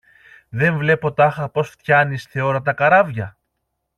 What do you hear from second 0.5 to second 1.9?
βλέπω τάχα πως